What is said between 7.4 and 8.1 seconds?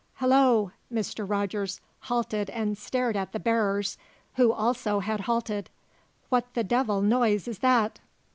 is that?"